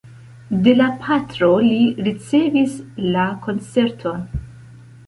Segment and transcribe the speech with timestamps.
[0.67, 1.77] De la patro li
[2.09, 2.75] ricevis
[3.17, 4.27] la koncerton.